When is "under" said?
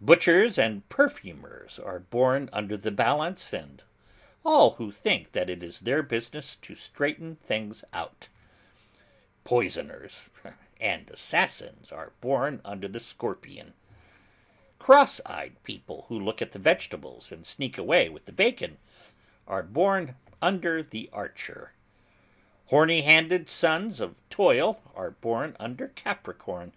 2.54-2.74, 12.64-12.88, 20.40-20.82, 25.60-25.88